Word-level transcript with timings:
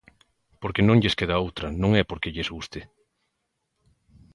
Porque 0.61 0.85
non 0.87 0.99
lles 1.01 1.17
queda 1.19 1.41
outra, 1.45 1.67
non 1.81 1.91
é 2.01 2.03
porque 2.09 2.33
lles 2.35 2.51
guste. 2.55 2.79